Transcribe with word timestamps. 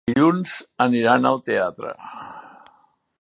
Dilluns 0.09 0.53
aniran 0.85 1.31
al 1.33 1.39
teatre. 1.51 1.91